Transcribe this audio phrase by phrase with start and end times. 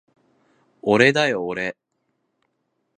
[0.81, 1.77] おれだよおれ